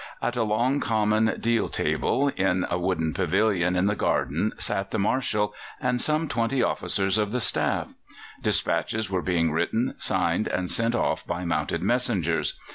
[0.19, 4.97] At a long common deal table in a wooden pavilion in the garden sat the
[4.97, 7.93] Marshal and some twenty officers of the staff.
[8.41, 12.57] Dispatches were being written, signed, and sent off by mounted messengers.